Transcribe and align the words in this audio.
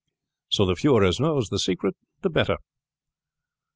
So 0.49 0.65
the 0.65 0.75
fewer 0.75 1.03
as 1.03 1.19
knows 1.19 1.49
the 1.49 1.59
secret 1.59 1.95
the 2.23 2.31
better." 2.31 2.57